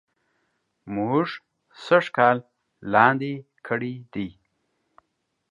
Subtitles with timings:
[0.95, 1.27] مونږ
[1.85, 2.37] سږ کال
[2.93, 3.33] لاندي
[3.67, 4.29] کړي دي